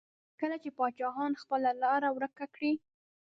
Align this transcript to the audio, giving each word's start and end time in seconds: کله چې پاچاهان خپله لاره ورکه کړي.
کله 0.39 0.55
چې 0.63 0.69
پاچاهان 0.77 1.31
خپله 1.41 1.69
لاره 1.81 2.09
ورکه 2.17 2.45
کړي. 2.55 2.73